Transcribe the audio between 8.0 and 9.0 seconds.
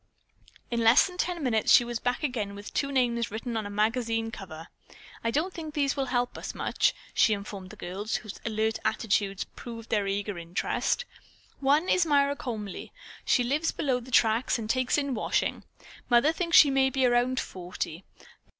whose alert